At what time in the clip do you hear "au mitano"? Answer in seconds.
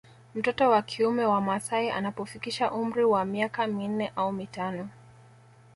4.15-4.89